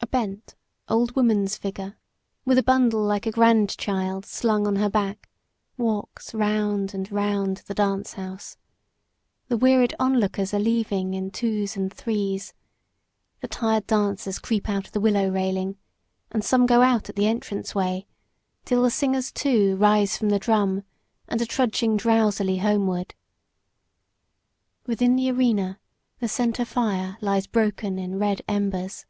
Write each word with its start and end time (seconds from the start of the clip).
A 0.00 0.10
bent 0.10 0.54
old 0.88 1.14
woman's 1.14 1.58
figure, 1.58 1.98
with 2.46 2.56
a 2.56 2.62
bundle 2.62 3.02
like 3.02 3.26
a 3.26 3.30
grandchild 3.30 4.24
slung 4.24 4.66
on 4.66 4.76
her 4.76 4.88
back, 4.88 5.28
walks 5.76 6.32
round 6.32 6.94
and 6.94 7.10
round 7.12 7.58
the 7.66 7.74
dance 7.74 8.14
house. 8.14 8.56
The 9.48 9.58
wearied 9.58 9.94
onlookers 10.00 10.54
are 10.54 10.58
leaving 10.58 11.12
in 11.12 11.30
twos 11.30 11.76
and 11.76 11.92
threes. 11.92 12.54
The 13.42 13.48
tired 13.48 13.86
dancers 13.86 14.38
creep 14.38 14.66
out 14.66 14.86
of 14.86 14.92
the 14.92 15.00
willow 15.00 15.28
railing, 15.28 15.76
and 16.32 16.42
some 16.42 16.64
go 16.64 16.80
out 16.80 17.10
at 17.10 17.16
the 17.16 17.26
entrance 17.26 17.74
way, 17.74 18.06
till 18.64 18.82
the 18.82 18.90
singers, 18.90 19.30
too, 19.30 19.76
rise 19.76 20.16
from 20.16 20.30
the 20.30 20.38
drum 20.38 20.84
and 21.28 21.42
are 21.42 21.46
trudging 21.46 21.98
drowsily 21.98 22.58
homeward. 22.58 23.14
Within 24.86 25.16
the 25.16 25.30
arena 25.30 25.78
the 26.18 26.28
center 26.28 26.64
fire 26.64 27.18
lies 27.20 27.46
broken 27.46 27.98
in 27.98 28.18
red 28.18 28.40
embers. 28.48 29.04